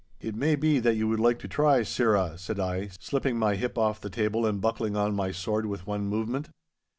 'It 0.19 0.33
may 0.33 0.55
be 0.55 0.79
that 0.79 0.95
you 0.95 1.07
would 1.07 1.19
like 1.19 1.37
to 1.37 1.47
try, 1.47 1.83
sirrah,' 1.83 2.35
said 2.35 2.59
I, 2.59 2.87
slipping 2.99 3.37
my 3.37 3.53
hip 3.53 3.77
off 3.77 4.01
the 4.01 4.09
table 4.09 4.47
and 4.47 4.59
buckling 4.59 4.97
on 4.97 5.15
my 5.15 5.31
sword 5.31 5.67
with 5.67 5.85
one 5.85 6.07
movement. 6.07 6.49